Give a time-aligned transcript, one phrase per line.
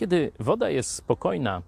[0.00, 1.62] Kiedy woda jest spokojna,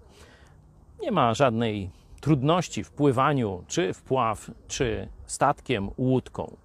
[1.01, 1.89] nie ma żadnej
[2.21, 6.55] trudności w pływaniu, czy wpław, czy statkiem, łódką.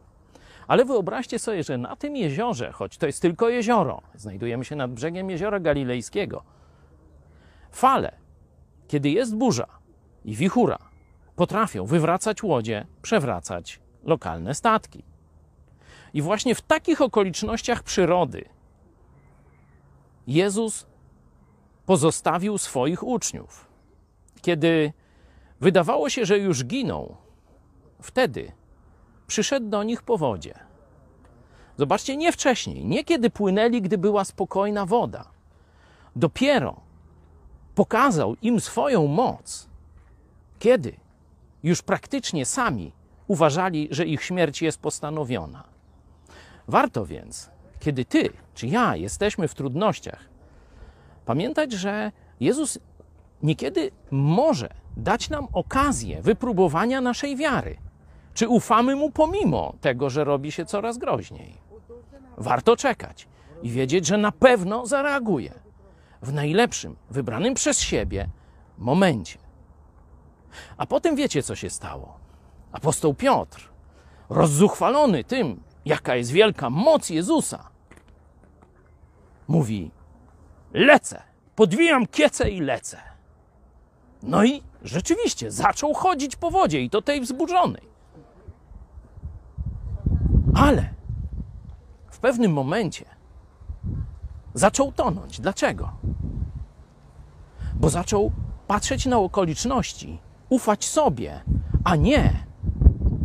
[0.68, 4.90] Ale wyobraźcie sobie, że na tym jeziorze, choć to jest tylko jezioro, znajdujemy się nad
[4.90, 6.42] brzegiem jeziora Galilejskiego,
[7.70, 8.12] fale,
[8.88, 9.66] kiedy jest burza
[10.24, 10.78] i wichura,
[11.36, 15.04] potrafią wywracać łodzie, przewracać lokalne statki.
[16.14, 18.44] I właśnie w takich okolicznościach przyrody
[20.26, 20.87] Jezus
[21.88, 23.66] pozostawił swoich uczniów.
[24.42, 24.92] Kiedy
[25.60, 27.16] wydawało się, że już giną,
[28.02, 28.52] wtedy
[29.26, 30.54] przyszedł do nich po wodzie.
[31.76, 35.30] Zobaczcie, nie wcześniej, nie kiedy płynęli, gdy była spokojna woda.
[36.16, 36.80] Dopiero
[37.74, 39.68] pokazał im swoją moc,
[40.58, 40.92] kiedy
[41.62, 42.92] już praktycznie sami
[43.26, 45.64] uważali, że ich śmierć jest postanowiona.
[46.66, 47.50] Warto więc,
[47.80, 50.27] kiedy ty czy ja jesteśmy w trudnościach,
[51.28, 52.78] pamiętać, że Jezus
[53.42, 57.76] niekiedy może dać nam okazję wypróbowania naszej wiary.
[58.34, 61.54] Czy ufamy mu pomimo tego, że robi się coraz groźniej?
[62.38, 63.28] Warto czekać
[63.62, 65.54] i wiedzieć, że na pewno zareaguje
[66.22, 68.28] w najlepszym, wybranym przez siebie
[68.78, 69.38] momencie.
[70.76, 72.18] A potem wiecie, co się stało.
[72.72, 73.68] Apostoł Piotr,
[74.30, 77.68] rozzuchwalony tym, jaka jest wielka moc Jezusa,
[79.48, 79.90] mówi:
[80.72, 81.22] Lecę,
[81.54, 82.96] podwijam kiece i lecę.
[84.22, 87.88] No i rzeczywiście zaczął chodzić po wodzie i to tej wzburzonej.
[90.54, 90.88] Ale
[92.10, 93.04] w pewnym momencie
[94.54, 95.40] zaczął tonąć.
[95.40, 95.92] Dlaczego?
[97.74, 98.32] Bo zaczął
[98.66, 101.40] patrzeć na okoliczności, ufać sobie,
[101.84, 102.32] a nie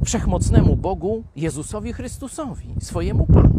[0.05, 3.52] wszechmocnemu Bogu, Jezusowi Chrystusowi, swojemu Panu.